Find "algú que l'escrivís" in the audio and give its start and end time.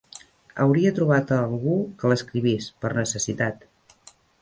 1.51-2.73